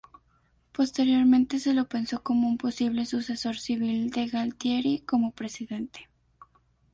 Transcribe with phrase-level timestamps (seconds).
[0.71, 6.09] Posteriormente, se lo pensó como un posible sucesor civil de Galtieri como presidente.